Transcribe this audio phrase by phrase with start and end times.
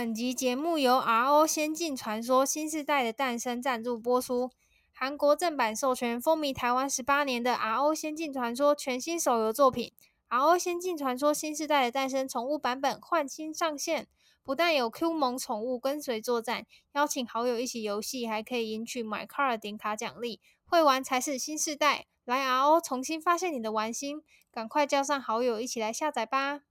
[0.00, 4.50] 本集节目由 RO 仙境传说新世代的诞生赞助播出。
[4.94, 9.92] 韩国正版授权，风靡台湾十八年的 RO 仙境传说全新手游作品
[10.34, 14.08] 《RO 仙境传说新世代的诞生》宠物版本换新上线，
[14.42, 16.64] 不但有 Q 萌宠物跟随作战，
[16.94, 20.40] 邀请好友一起游戏，还可以赢取买 car 点卡奖励。
[20.64, 26.62] 会玩才是新世代，来 RO 重新发现你的玩心，赶快叫上好友一起来下载吧！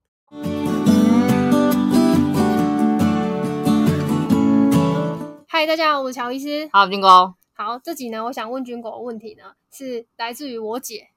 [5.70, 6.68] 大家好，我是乔医师。
[6.72, 7.32] 好，军哥。
[7.52, 11.10] 好，这集呢，我想问军狗的问题呢，是来自于我姐，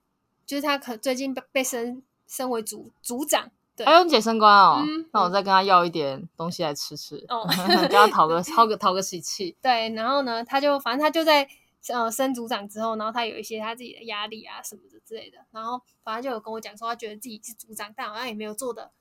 [0.46, 3.50] 就是她可最近被被升升为组组长。
[3.76, 7.48] 对，还有你姐升官哦，嗯、那我再跟她要一点东西来吃吃，哦，
[7.90, 9.58] 跟她讨个讨个讨个喜气。
[9.60, 11.48] 对，然后呢，她就反正她就在
[11.92, 18.92] 呃升组长之后，然后她有一些她自己的压力啊什么的之类的，然后反正就有跟我讲说，她觉得自己是组长，但好像也没有做的。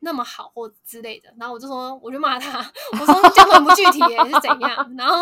[0.00, 2.58] 那么好或之类的，然后我就说，我就骂他，
[2.92, 4.94] 我说这样很不具体耶，是怎样？
[4.96, 5.20] 然后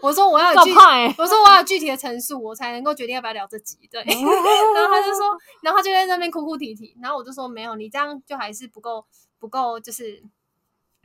[0.00, 0.72] 我说我要有具，
[1.18, 3.76] 我说我要有具体的陈述，我才能够决定要不要聊这集。
[3.90, 9.04] 对， 然后他就说，然后他就在那边哭哭啼啼，然后我就说没有，你这样就还是不够
[9.38, 10.22] 不够，就是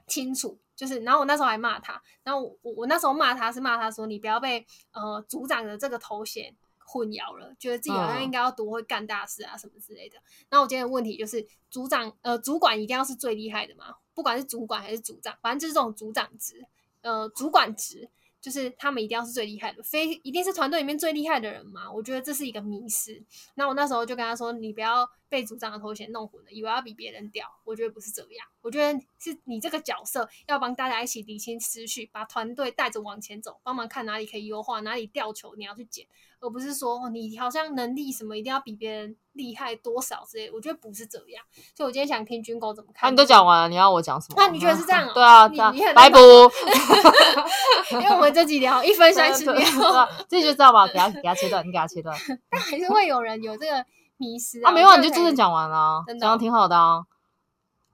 [0.05, 0.99] 清楚，就是。
[0.99, 6.55] 然后我那时候还骂他，然后我我那时候骂他是骂他说，你不要被呃组长的这个头衔。
[6.88, 10.17] 混淆了，觉得自己好像应该要多会干大事啊什么之类的。
[10.49, 13.95] 那、嗯、我今天的问题就是，组长呃，主管一定要是最厉害的嘛？
[14.13, 16.65] 不管是主管还是组长，反正就是这种组长职，
[17.02, 18.09] 呃，主管职。
[18.39, 21.91] 就是他们一定要是最厉害的，非一定是团队里面最厉害的人嘛？
[21.91, 23.19] 我觉得这是一个迷思。
[23.55, 36.05] 那我那时候就跟他说：“你不要被组长的头衔弄混了，以为要比别人屌。”我觉得不是这样，我觉得是你这个角色要帮大家一起理清思绪，把团队带着往前走，帮忙看哪里可以优化，哪里掉球你要去捡，
[36.39, 40.52] 而不是说你好像能力什么一定要比别人厉害多少之类。
[40.52, 41.43] 我觉得不是这样，
[41.75, 43.07] 所以我今天想听军狗怎么看。
[43.07, 44.35] 啊、你都讲完了，你要我讲什么？
[44.38, 45.13] 那你觉得是这样、喔？
[45.15, 46.17] 对啊，你你很白补。
[47.91, 50.86] 因为我们这几条一分三十秒，这就知道吧？
[50.87, 52.15] 给他给他切断，你给他切断。
[52.49, 53.86] 但还是会有人有这个
[54.17, 54.71] 迷失啊！
[54.71, 57.03] 没有，你就真的讲完了，讲的挺好的啊。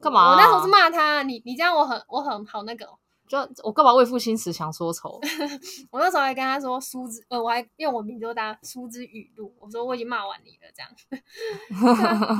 [0.01, 0.31] 干嘛？
[0.31, 2.87] 我那时候是骂他，你你这样我很我很好那个。
[3.33, 5.19] 就我干嘛为赋新词强说愁？
[5.89, 10.91] 我那时候还跟他说书之呃，我还用我名字打书之语录，我说我已经骂完你了，这样。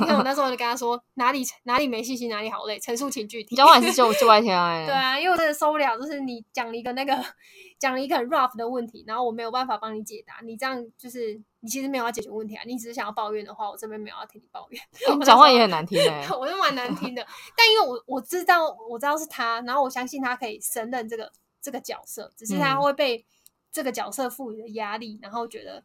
[0.02, 3.56] 因为我那时候就跟他说哪里哪里没信心，哪里好累，陈述请具体。
[3.56, 4.86] 讲话也是就就爱听哎。
[4.86, 7.12] 对啊，因为我真的受不了，就是你讲一个那个
[7.84, 11.40] 讲一个很 rough 的问题，然后我没有办法帮你解答，你这样就是。
[11.64, 14.82] 你其实没有要解决问题啊，你只是想要抱怨的话，我这边没有要听你抱怨。
[15.18, 17.26] 你讲话也很难听哎、欸， 我是蛮难听的。
[17.56, 23.24] 但因为我我知道我知道是他，然后我相信他可以胜任这个这个角色，只是他会被
[23.72, 25.82] 这个角色赋予的压力，然后觉得，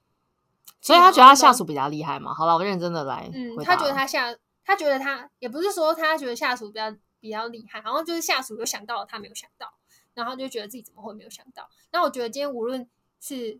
[0.81, 2.33] 所以他觉得他下属比较厉害嘛。
[2.33, 9.71] 好了，我认真的来，嗯，他觉得他下，他觉得他也不是说他觉得下属比较比较厉害，然后就是下属有想到了他没有想到，
[10.19, 11.67] 然后就觉得自己怎么会没有想到。
[11.91, 12.87] 那我觉得今天无论
[13.19, 13.59] 是。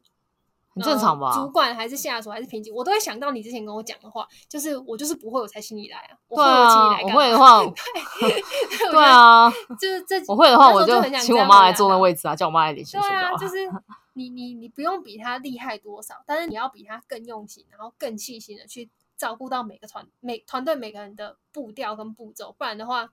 [0.72, 1.34] 很正常吧？
[1.34, 6.16] 主管还是下属还是平级，我都会想到你之前跟我讲的话，就是我就是不会，我才请你来啊。
[6.28, 7.16] 我会，我请你来干嘛？
[7.16, 7.64] 我会的话，
[8.92, 13.10] 对啊，就是这 我会的话，我就请我妈来坐那位置啊，叫我妈来领薪水。
[13.10, 13.56] 对啊，就是
[14.14, 18.88] 你你你不用比他厉害多少，但是你要比他更用心，然后更细心的去
[19.18, 23.10] 照顾到每个团每团队每个人的步调跟步骤，不然的话。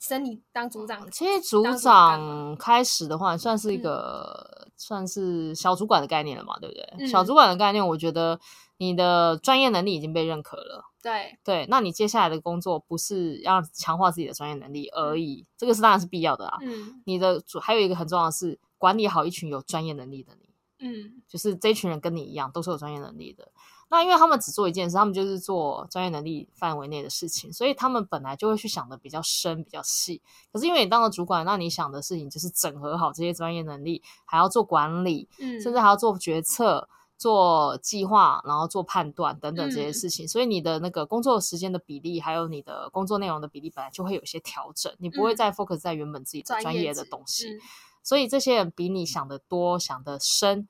[0.00, 6.88] 升你当组长，其实组长开始的话，算是一个、嗯、算是小主管的概念了嘛，对不对？
[6.98, 8.40] 嗯、小主管的概念，我觉得
[8.78, 10.86] 你的专业能力已经被认可了。
[11.02, 16.58] 对对，那你接下来的工作不是要强化自己的专业能力而已，嗯、这个是当然是必要的啊。
[16.62, 20.48] 嗯，你的主还有一个很重要的是管理好一群有专业能力的你。
[20.82, 23.52] 嗯，就是这一群人跟你一样，都是有专业能力的。
[23.92, 30.22] 那因为他们只做一件事，他们就是做专业能力范围内的事情，所以他们本来就会去想的比较深、比较细。
[30.52, 40.24] 可是因为你当了主管，那你想的事情就是整合好这些专业能力，还要做管理，嗯，甚至还要做决策、做计划，然后做判断等等这些事情。
[40.24, 44.94] 嗯，所以你的那个工作时间的比例，还有你的工作内容的比例，本来就会有一些调整。
[44.98, 47.48] 你不会再 focus 在原本自己专业的东西。
[47.48, 47.58] 嗯，
[48.04, 50.68] 所以这些人比你想的多、想的深。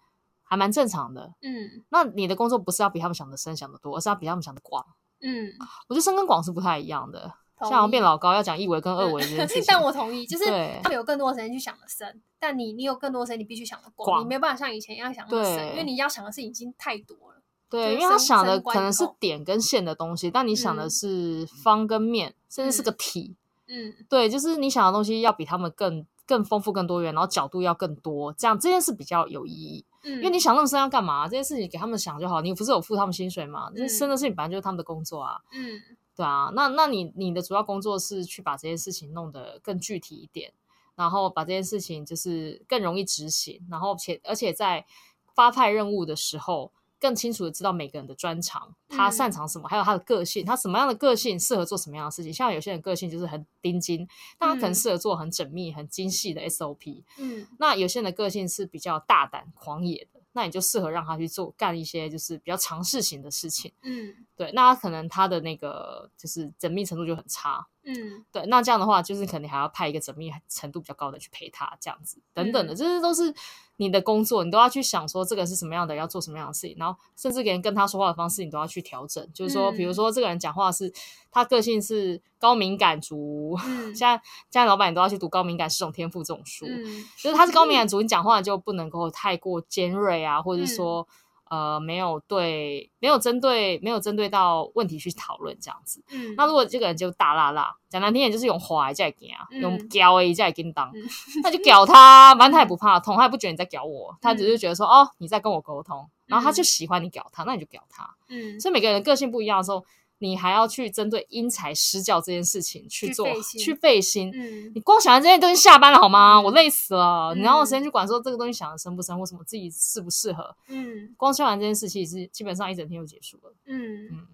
[0.50, 4.84] 还蛮正常的，嗯，那你的工作不是要比他们想的深、想的多，而是要比他们想的广，
[5.22, 5.48] 嗯，
[5.88, 10.44] 我觉得深跟广是不太一样的，意像变老高要讲一维跟二维这件事情，但我同意，就是
[10.82, 23.36] 他们有更多的时间去想的深，但你你有更多的时间你必须想的广，你没有办法像以前一样想的深，因为你要想的事已经太多了，对，因为他想的可能是点跟线的东西，但你想的是方跟面，嗯、甚至是个体，
[23.68, 29.84] 嗯，对，就是你想的东西要比他们更更丰富、更多元，然后角度要更多，这样这件事比较有意义。
[30.02, 31.26] 嗯，因为你想那么深要干嘛？
[31.26, 32.40] 这件事情给他们想就好。
[32.40, 33.70] 你不是有付他们薪水吗？
[33.74, 35.40] 这深的事情本来就是他们的工作啊。
[35.52, 35.80] 嗯，
[36.16, 36.50] 对啊。
[36.54, 40.52] 那那你你的主要工作是去把这件事情弄得更具体一点，
[40.94, 44.86] 然后把这件事情就是更容易执行，然后且而且在
[45.34, 46.72] 发派任务的时候。
[47.00, 52.32] 更清楚的知道每个人的专长，他擅长什么，嗯、还有他的个性，他什么样的个性适合做什么样的事情。
[52.32, 54.06] 像有些人个性就是很盯紧，
[54.38, 57.02] 但他可能适合做很缜密、很精细的 SOP。
[57.18, 63.72] 嗯，那有些人的个性是比较大胆、狂野的，那你就适合让他去做干一些就是比较尝试型的事情。
[63.82, 67.66] 嗯，对，那他可能他的那个就是缜密程度就很差。
[67.82, 73.34] 嗯，对，那这样的话就是肯定还要派一个缜密程度比较高的去陪他，这样子等等的，这些都是。
[73.80, 79.26] 你的工作，你都要去想说这个是什么样的，要做什么样的事情，然后甚至连跟他说话的方式，你都要去调整。
[79.32, 80.92] 就是说，比如说这个人讲话是，
[81.30, 84.12] 他个性是高敏感族，嗯、 现在
[84.50, 91.00] 现在老板你都要去读高敏感十种天赋这种书，嗯、就是他是高敏感族，你讲话就不能够太过尖锐啊，或者说。
[91.00, 91.14] 嗯
[91.50, 96.02] 呃，没有对，没有针对，没有针对到问题去讨论这样子。
[96.10, 101.02] 嗯，那如果这个人就大辣辣，讲难听点就是用坏在给啊，嗯、用屌一在给你当，嗯、
[101.42, 108.08] 那就屌他，反正他也不怕痛，他也不觉得你在屌我，他只是觉得说、嗯、哦你在跟我沟通，然后他就喜欢你屌他，那你就屌他。
[108.28, 109.84] 嗯，所以每个人的个性不一样的时候。
[110.20, 113.26] 你还要去针对因材施教这件事情去做，
[113.58, 114.30] 去费心。
[114.34, 116.36] 嗯，你光想着这些东西下班了好吗？
[116.36, 117.34] 嗯、我累死了。
[117.34, 120.54] 你让我时间去管说这个东西想的深不深，或什么自己适不适合。
[120.68, 123.54] 嗯，光想完这件事情是基本上一整天就结束了。
[123.64, 124.26] 嗯嗯，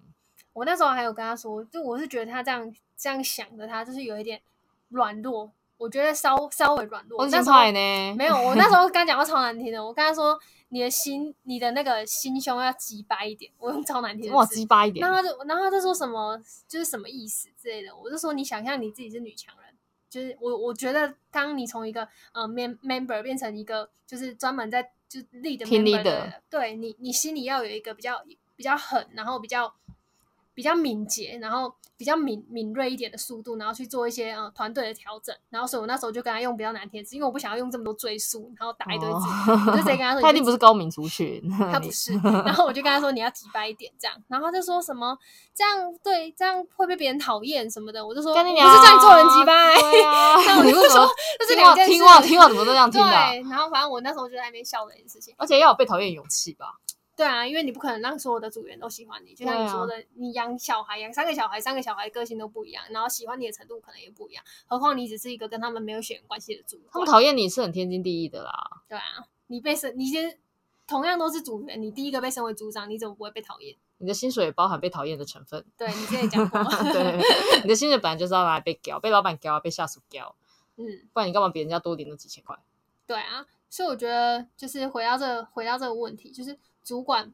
[0.53, 4.41] 我那时候还有跟他说，就我是觉得他这样这样想的，他就是有一点
[4.89, 5.51] 软弱。
[5.77, 7.19] 我觉得稍稍微软弱。
[7.19, 8.15] 我那时候呢？
[8.15, 9.85] 没有，我那时候刚讲话超难听的。
[9.85, 10.39] 我跟他说。
[10.69, 14.35] 你的心，你的那个心胸要鸡巴一点，我用超难听的。
[14.35, 15.01] 哇，鸡巴一点。
[15.01, 16.37] 然后他就，然后他就说什么，
[16.67, 17.95] 就是什么意思之类的。
[17.95, 19.73] 我就说，你想象你自己是女强人，
[20.09, 28.21] 就是我，我觉得当你从一个呃 mem member 变成一个就是专门在就 lead 的 member 的，对你，你心里要有一个比较
[28.57, 29.73] 比较狠，然后比较
[30.57, 31.71] 比较敏捷，然后。
[31.99, 42.13] 比较敏敏锐一点的速度，然后去做一些呃团队的调整，然后所以我那时候就跟他用比较难听的字，因为我不想要用这么多赘述，然后打一堆字，哦、我就直接跟他说， 他一定不是高敏族群， 他不是，
[42.45, 45.17] 然后我就跟他说你要直白一点这样，然后他就说什么
[45.55, 56.75] 这样对，这样会被别人讨厌什么的，我就说我不是叫你做人直白，对啊， 那我就说这是两件事，听话听话怎么都这样听的，对，然后反正我那时候就在那边笑的一件事情，而且要有被讨厌勇气吧。
[57.17, 68.83] 对啊，因为你不可能让所有的组员都喜欢你，就像你说的，啊、你养小孩养三个小孩，三个小孩个性都不一样，然后喜欢你的程度可能也不一样，何况你只是一个跟他们没有血缘关系的组员，他们讨厌你是很天经地义的啦。
[68.87, 70.37] 对啊，你被升，你先
[70.85, 73.75] 同样都是组员，你第一个被升为组长，你怎么不会被讨厌？
[73.97, 75.65] 你的薪水也包含被讨厌的成分。
[75.75, 76.63] 对，你之前讲过，
[76.93, 77.19] 对，
[77.63, 80.35] 你的薪水本来就是要来被屌，被老板屌，被下属屌，
[80.75, 82.55] 嗯，不然你干嘛比人家多领那几千块？
[83.07, 86.55] 对啊，所以我觉得就是回到这個，回到这个问题，就是
[86.87, 87.33] 主管。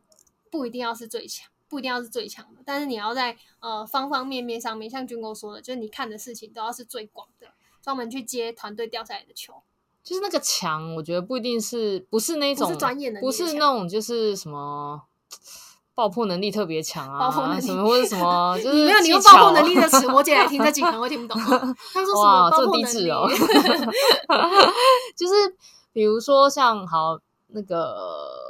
[0.52, 7.48] 不一定要是最强，不一定要是最强的，但是你要在呃方方面面上面，像军哥说的，就是你看的事情都要是最广的，
[7.82, 9.52] 专门去接团队掉下来的球。
[10.04, 15.02] 就是那个强，我觉得不一定是，不是那种不是专业能力，不是那种就是什么
[15.96, 21.42] 爆破能力特别强啊，爆破能力什么或者什么， 就是你没有你用爆破能力的词， 我姐来听这几可能会听不懂。
[21.42, 21.74] 他说
[22.06, 23.28] 什么爆破能力哦，
[25.16, 25.34] 就是
[25.92, 28.43] 比如说像好那个。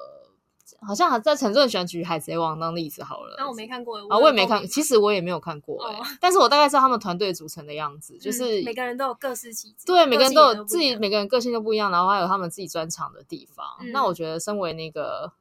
[0.85, 3.35] 好像还在陈正喜欢举《海贼王》当例子好了。
[3.38, 6.00] 那我没看过啊，我也没看，其实我也没有看过哎。
[6.19, 9.86] 但是我大概知道他们团队组成的样子，就是每个人都有各司其职。
[9.86, 13.65] 对，每个人都有自己，每个人个性都不一样，然后还有他们自己专长的地方。
[13.91, 15.31] 那我觉得，身为那个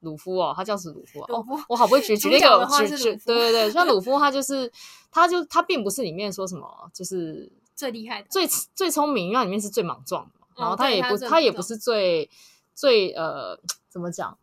[0.00, 4.70] 鲁夫哦，他叫是鲁夫哦，我好不会举 举那个举举，对对对，像鲁夫他就是，
[5.10, 12.28] 他就他并不是里面说什么就是最厉害的、最最聪明，因为里面是最莽撞的，然后他也不他也不是最
[12.74, 14.36] 最呃怎么讲。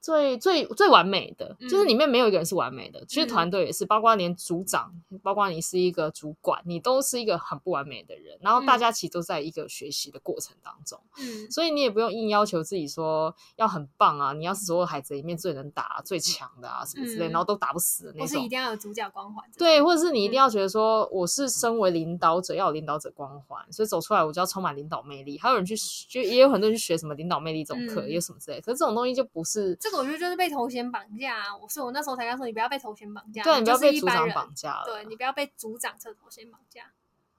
[0.00, 3.04] 最最最完美的，嗯、就是里面没有一个人是完美的。
[3.06, 4.90] 其实团队也是，包括连组长，
[5.22, 8.38] 包括你是一个主管，你都是一个很不完美的人。
[8.40, 14.32] 然后大家其实都在一个学习的过程当中，嗯，所以你也不用硬要求自己说要很棒啊。
[14.32, 25.38] 你要是所有孩子里面最能打、最强的啊，什么之类，嗯、然后都打不死的那种，或是一定要有主角光环，对，或者是你一定要觉得说我是身为领导者要有领导者光环，所以走出来我就要充满领导魅力。
[25.38, 25.76] 还有人去
[26.08, 28.58] 就也有很多人去学什么领导魅力这种课，也有什么之类。
[28.62, 29.76] 可是这种东西就不是。
[29.96, 31.56] 我觉得就是被头衔绑架啊！
[31.56, 36.92] 我是我那时候才刚说，你不要被头衔绑架，对，你不要被组长绑架了，对，你不要被组长这头衔绑架。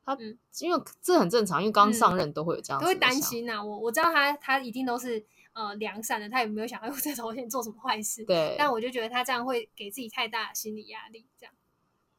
[0.04, 3.64] 他，嗯，因为这很正常，因为刚上任都会有这样，都会担心呐。
[3.64, 8.26] 我我知道他他一定都是呃良善的，他也没有想要用这头衔做什么坏事。
[8.26, 11.26] 对，但我就觉得他这样会给自己太大的心理压力。
[11.40, 11.54] 这样，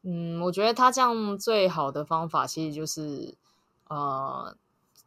[0.03, 3.35] 嗯，我觉得他这样最好的方法其实就是
[3.89, 4.57] 呃。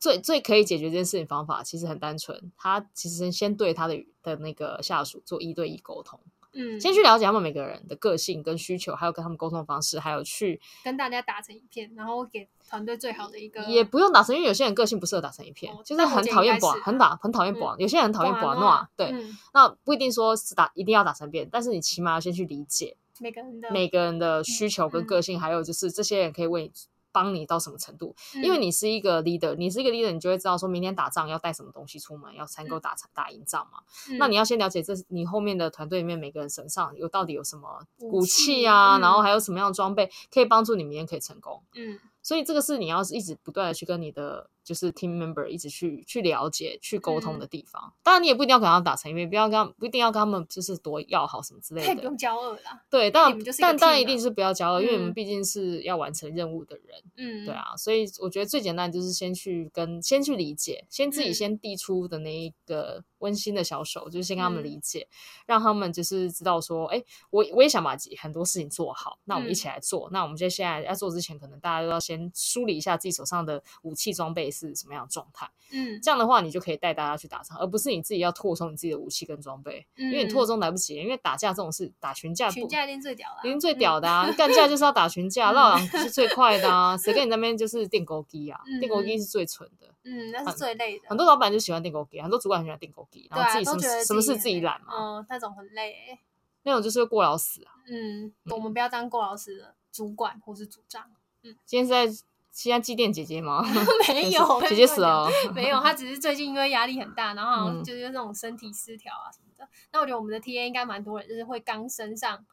[0.05, 6.19] 最最可以解决这件事情方法其实很单纯，他其实先对他的的那个下属做一对一沟通，
[6.53, 13.63] 嗯，先去了解他们每个人的个性跟需求，还有跟他们沟通的方式，还有去跟大家打成一片，然后给团队最好的一个。
[13.63, 26.71] 也不用打成，因为有些人个性不适合打成一片，哦、就是很讨厌寡，很打很讨厌寡，有些人很讨厌寡诺，对、嗯，那不一定说是打一定要打成片，但是你起码要先去理解每个人的每个人的需求跟个性，嗯、还有就是这些人可以为你。
[27.15, 28.13] 帮你到什么程度？
[28.43, 33.79] 因为你是一个 leader，你是一个 leader，你就会知道说明天打仗要带什么东西出门，要才能够打打赢仗嘛。
[34.09, 41.63] 嗯、那你要先了解这你后面的团队里面每个人身上有到底有什么武器啊，然后还有什么样的装备可以帮助你明天可以成功。
[41.75, 44.49] 嗯，所以这个是你要一直不断的去跟你的。
[44.65, 47.81] 就是 team member 一直去去了解、去沟通的地方。
[47.85, 51.95] 嗯、当然，你也不一定要跟他打成一片，不要跟他不一定要跟他们就是多要好什么之类的。
[51.95, 52.83] 不用骄傲啦。
[52.89, 57.03] 对，但但当然一定是不要骄傲，嗯，因为我们毕竟是要完成任务的人。
[57.15, 70.09] 嗯，对啊，所以我觉得最简单就是先去跟先去理解，先自己先递出的那一个温馨的小手，嗯，就是先跟他们理解，嗯，让他们就是知道说，哎，我我也想把很多事情做好，那我们一起来做。
[70.09, 74.54] 嗯，那我们就现在要做之前，可能大家都要先梳理一下自己手上的武器装备。
[74.55, 75.49] 是什么样的状态？
[75.71, 80.95] 嗯，这样的话，你就可以带大家去打仗，而不是你自己要拓充你自己的武器跟装备，嗯，因为你拓充来不及。
[80.95, 84.31] 因为打架这种事，打群架，群架一定最屌的，一定最屌的啊！
[84.37, 86.95] 干架就是要打群架，绕狼是最快的啊！
[86.95, 88.61] 谁跟你那边就是电钩机啊？
[88.79, 91.09] 电钩机是最蠢的，嗯，那是最累的。
[91.09, 96.17] 很多老板就喜欢电钩机，很多主管很喜欢电钩机，然后自己什么什么事自己揽嘛，嗯，那种很累，
[96.63, 97.73] 那种就是会过劳死啊。
[97.87, 101.11] 嗯，我们不要当过劳死的主管或是组长。
[101.43, 102.25] 嗯，今天是在。
[102.55, 103.61] 现在祭奠姐姐吗？
[104.07, 105.29] 没有，姐姐死了。
[105.53, 109.67] 没有，她只是最近因为压力很大，然后就是那种身体失调啊什么的。
[109.91, 112.45] 那、嗯、我觉得我们的 TA 应该蛮多人，就是会刚升上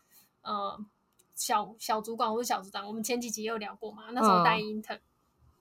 [0.42, 0.76] 呃
[1.36, 2.84] 小小主管或者小组长。
[2.84, 5.00] 我们前几集也有聊过嘛，那时候带 intern，、嗯、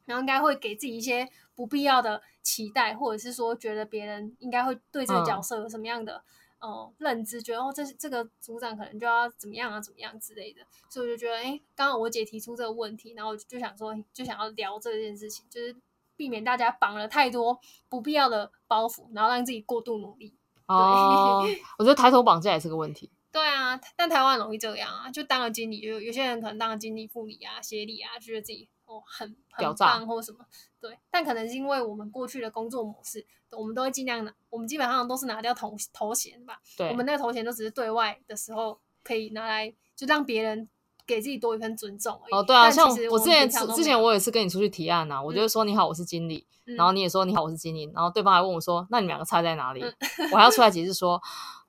[0.05, 6.15] 然后应该会给自己一些不必要的期待，或者是说觉得别人应该会对这个角色有什么样的。
[6.15, 6.23] 嗯
[6.61, 15.75] 哦，认知觉得哦，这这个组长可能就要怎么样啊，怎么样之类的，所以我就觉得，哎，刚刚我姐提出这个问题，然后就想说，就想要聊这件事情，就是
[16.15, 20.33] 避免大家绑了太多不必要的包袱，然后让自己过度努力。
[20.67, 21.43] 哦，
[21.79, 23.11] 我觉得抬头绑架也是个问题。
[23.31, 28.69] 对啊，但台湾容易这样啊，就当了经理，有有些人可能当了经理、副理啊、协理啊，觉得自己。
[28.91, 30.39] 哦，很很棒或什么，
[30.81, 36.59] 对，但可能是因为我们过去的工作模式，我们都会尽量拿，我们基本上都是拿掉头头衔吧。
[36.75, 40.67] 对，我们那个头衔都只是对外的时候可以拿来，就让别人
[41.07, 42.33] 给自己多一份尊重而已。
[42.33, 49.81] 哦，对啊，像我之前之前我也是跟你出去提案呐、啊，我就说你好，我是经理、嗯，然后你也说你好，我是经理，然后对方还问我说，那你们两个差在哪里？
[49.81, 49.95] 嗯、
[50.33, 51.21] 我还要出来解释说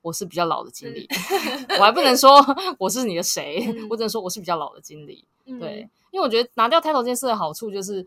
[0.02, 1.08] 我是比较老的经理，
[1.68, 2.44] 嗯、我还不能说
[2.78, 5.88] 我是你的谁、嗯，我只能说我是比较老的经理，嗯、对。
[6.10, 8.06] 因为我觉得拿掉 title 这件事的好处就是，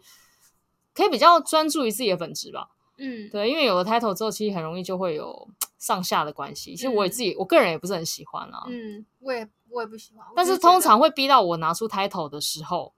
[0.93, 2.69] 可以比较专注于自己的本职吧。
[2.97, 5.47] 嗯，对，因为有了 title 之后，其实很容易就会有
[5.79, 6.75] 上下的关系。
[6.75, 8.63] 其实我也自己，嗯、我个人也不是很喜欢啊。
[8.67, 10.23] 嗯，我也我也不喜欢。
[10.35, 12.93] 但是通常会逼到我拿出 title 的时候，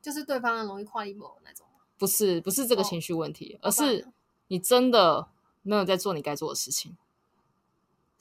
[0.00, 1.66] 就是对方很容易跨一步那种。
[1.98, 4.06] 不是，不是这个情绪问题，哦、而是
[4.46, 5.26] 你真的
[5.62, 6.96] 没有在做你该做的事情。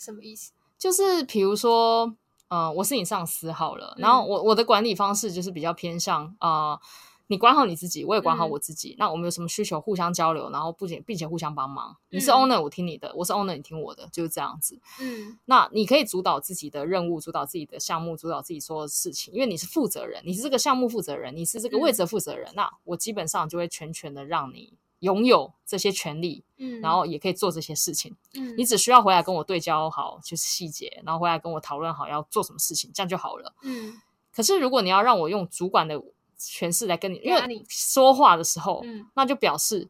[0.04, 0.52] 什么意思？
[0.78, 2.16] 就是比如说。
[2.54, 6.80] 嗯、呃，我是你上司好了，然后我我的管理方式就是比较偏向啊、呃，
[7.28, 8.96] 你管好你自己，我也管好我自己、嗯。
[9.00, 11.96] 那我们有什么需求，互相交流，然后不仅并且互相帮忙。
[12.10, 14.78] 你是 owner，我听你的；我是 owner，你听我的，就是这样子。
[15.00, 22.56] 嗯，那你可以主导自己的任务，主导自己的项目，主导自己所有的事情，因为你是负责人，你是这个项目负责人，你是这个位置的负责人、嗯。
[22.58, 24.74] 那我基本上就会全权的让你。
[25.02, 34.02] 拥有这些权利，嗯，然后也可以做这些事情，嗯，你只需要回来跟我对焦好，就是细节，然后回来跟我讨论好要做什么事情，这样就好了，嗯。
[34.34, 36.02] 可是如果你要让我用主管的
[36.38, 39.90] 权势来跟你，因为你说话的时候，嗯，那就表示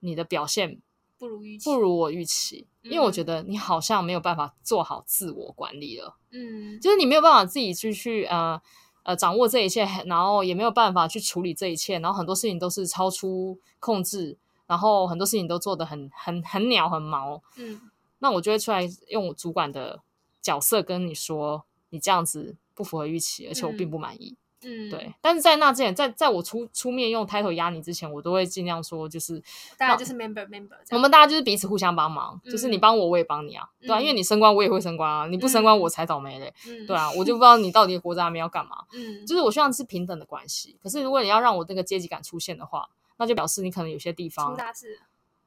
[0.00, 0.82] 你的表现
[1.18, 8.60] 不如预期，不如我预期，因为我觉得你好像没有办法做好自我管理了，嗯，就是你没有办法自己去去呃
[9.02, 14.38] 呃掌握这一切，然后也没有办法去处理这一切，然后很多事情都是超出控制。
[14.66, 17.80] 然后很多事情都做得很很很鸟很毛，嗯，
[18.20, 20.00] 那我就会出来用我主管的
[20.40, 25.14] 角色跟你说，你这样子不符合预期，而且我并不满意，嗯，对。
[25.20, 29.42] 但是在那之前，在在我出出面用 title 压你之前，我都会尽量说，就是
[29.78, 40.78] 大家就是 member member，我们大家就是彼此互相帮忙，嗯、就是你帮我，我也帮你啊，对啊，因为你升官，我也会升官啊，你不升官，我才倒霉嘞，嗯，对啊， 我就不知道你到底活在那边要干嘛，嗯，就是我希望是平等的关系。
[40.82, 45.00] 可是如果你要让我这个阶级感出现的话，那就表示你可能有些地方出大事，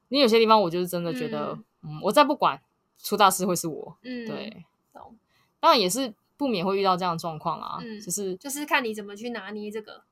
[0.08, 1.52] 你有些地方我就是真的觉得，
[1.82, 2.60] 嗯，嗯我再不管
[3.02, 5.16] 出大事会是我，嗯，对，懂。
[5.60, 10.04] 当然也是不免会遇到这样的状况啊，嗯，就是就是看你怎么去拿捏这个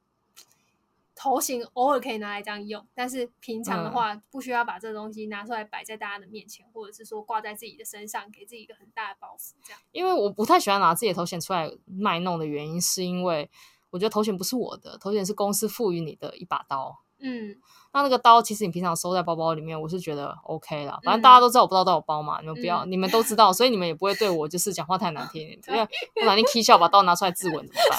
[1.15, 9.53] 头型偶尔可以拿来这样用，但是平常的话不需要把这个东西拿出来摆在大家的面前，嗯、或者是说挂在自己的身上，给自己一个很大的包袱。
[9.65, 13.51] 这样，因为我不太喜欢拿自己的头衔出来卖弄的原因，是因为
[13.91, 17.03] 我觉得头衔不是我的，头衔是公司赋予你的一把刀。
[17.23, 17.57] 嗯，
[17.93, 20.99] 那那个刀其实你平常收在包包里面，我是觉得 OK 啦。
[21.05, 27.99] 反正大家都知道我不知道都有包嘛，你们不要，嗯、你们都知道，所以你们也不会对我就是讲话太难听，因为不然你 K 笑把刀拿出来自刎怎么办？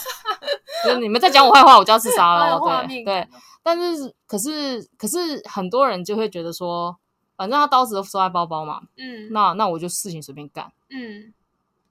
[0.84, 2.60] 就是你们在讲我坏话，我就要自杀了。
[2.88, 3.28] 对对，
[3.64, 6.98] 但是可是可是很多人就会觉得说，
[7.38, 11.34] 反正他刀子都收在包包嘛，嗯，那那我就事情随便干，嗯。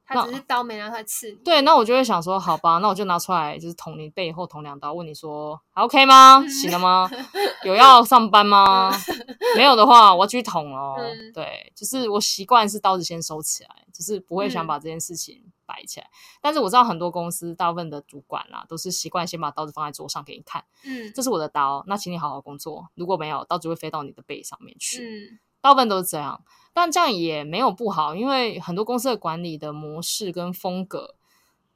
[0.04, 1.36] 他只是刀没拿出来刺你。
[1.44, 6.44] 对，那我就会想说，好吧，那我就拿出来，就是捅你背后捅两刀，问你说还 OK 吗？
[6.48, 7.08] 行了吗？
[7.64, 8.92] 有要上班吗？
[9.56, 10.96] 没有的话，我要继续捅哦。
[10.98, 16.06] 嗯、对，就是我习惯是刀子先收起来，就是不会想把这件事情摆起来。
[16.06, 20.64] 嗯、但是我知道很多公司大部分的主管啦，都是习惯先把刀子放在桌上给你看。
[20.84, 22.88] 嗯，这是我的刀，那请你好好工作。
[22.94, 25.04] 如果没有，刀子会飞到你的背上面去。
[25.04, 26.42] 嗯，大部分都是这样。
[26.72, 31.14] 但这样也没有不好，因为很多公司的管理的模式跟风格，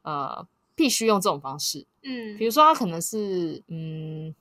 [0.02, 1.86] 呃，必须用这种方式。
[2.02, 4.34] 嗯，比如说他可能是嗯，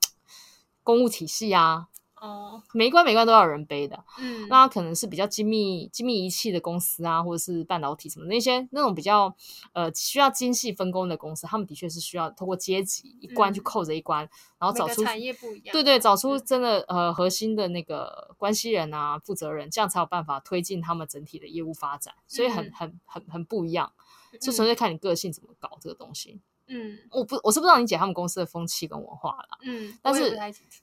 [0.82, 1.88] 公务体系啊。
[2.20, 9.34] 哦，每一关每一关都要有人背的，嗯，那可能是比较精密精密仪器的公司啊，或者是半导体什么那些那种比较
[9.74, 14.30] 呃需要精细分工的公司，他们的确是需要通过阶级一关去扣着一关，嗯、
[14.60, 23.92] 然后找出产业不一样，对对，找出真的呃核心的那个关系人啊，负责人，这样才有办法推进他们整体的业务发展，所以很很很很不一样，
[24.40, 26.40] 就纯粹看你个性怎么搞这个东西。
[26.68, 29.58] 嗯，我不，我是不知道你姐他们公司的风气跟文化啦。
[29.62, 30.38] 嗯，但是，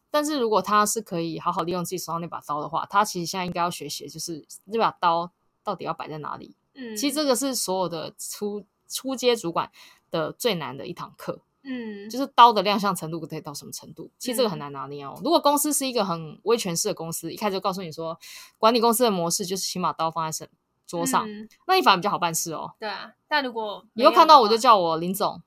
[0.10, 5.32] 但是如果他是可以好好利用自己手上那把刀的话，他其实现在应该要学习，就是那把刀
[5.63, 6.56] 到底要摆在哪里。
[6.75, 9.72] 嗯，其实这个是所有的初初阶主管
[10.10, 11.42] 的最难的一堂课。
[11.66, 14.12] 嗯，就是刀的亮相程度可以到什么程度？
[14.20, 15.18] 其实这个很难拿捏哦。
[15.24, 18.20] 如果公司是一个很威权式的公司，一开始就告诉你说，
[18.58, 20.50] 管理公司的模式就是请把刀放在身
[20.86, 22.74] 桌上，嗯、那你反而比较好办事哦。
[22.80, 25.42] 对啊，但如果以后看到我就叫我林总，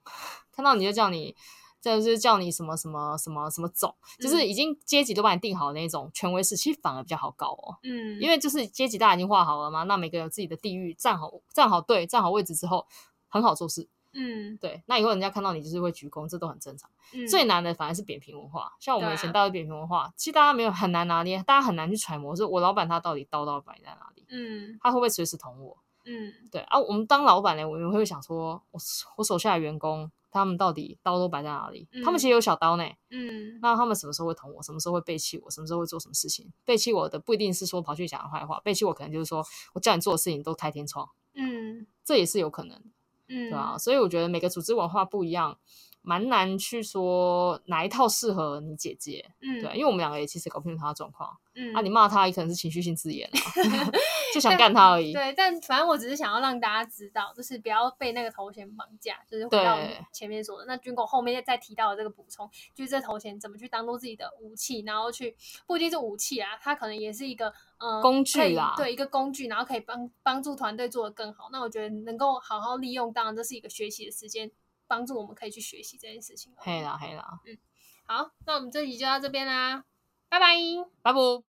[0.53, 1.37] 看到你就叫你，
[1.81, 7.77] 就是叫你什么什么什么什么总，嗯、就是已经阶级都帮你定好的那种权威式，其实反而比较好搞哦。
[7.83, 12.87] 嗯，因为就是阶级大家已经画好了嘛，那每个人有自己的地域，站好站好队，站好位置之后，
[13.29, 13.89] 很好做事。
[14.19, 16.89] 嗯，对，那以后人家看到你就是会鞠躬，这都很正常。
[17.13, 24.16] 嗯、最难的反而是扁平文化，像我们以前到底扁平文化，啊、其实大家没有很难拿捏，大家很难去揣摩，说我老板他到底刀刀摆在哪里？
[24.29, 25.77] 嗯，他会不会随时捅我？
[26.05, 28.81] 嗯，对啊，我们当老板呢，我们会想说，我
[29.17, 31.89] 我手下的员工他们到底刀都摆在哪里？
[31.93, 32.85] 嗯、他们其实有小刀呢。
[33.11, 34.63] 嗯，那他们什么时候会捅我？
[34.63, 35.51] 什么时候会背弃我？
[35.51, 36.53] 什么时候会做什么事情？
[36.65, 41.09] 背弃我的不一定是说跑去讲坏话，背弃我可能就是说我叫你做的事情都开天窗。
[41.35, 42.81] 嗯，这也是有可能。
[43.29, 43.77] 嗯，对吧？
[43.77, 45.59] 所以我觉得每个组织文化不一样，
[46.07, 49.29] 蛮难去说哪一套适合你姐姐。
[49.41, 51.37] 嗯，对，因为我们两个也其实搞不清楚她的状况。
[51.57, 53.91] 嗯，啊，你骂她也可能是情绪性字眼啊，
[54.33, 55.13] 就想干她而已。
[55.13, 59.17] 对，但反正我只是想要让大家知道，就是不要被那个头衔绑架。
[59.29, 59.77] 就是回到
[60.13, 65.35] 前面说的，那军狗后面再提到的这个补充，就是这头衔怎么去当做自己的武器，然后去
[65.67, 71.49] 不一定是武器啊，它可能也是一个呃工具啦，对，一个工具，然后可以帮帮助团队做得更好。
[71.51, 74.53] 那我觉得能够好好利用，当然这是一个学习的时间，
[74.87, 76.53] 帮助我们可以去学习这件事情。
[76.57, 77.59] 黑啦黑啦，嗯，
[78.05, 79.85] 好，那我们这集就到这边啦，
[80.29, 80.57] 拜拜，
[81.03, 81.19] 拜拜。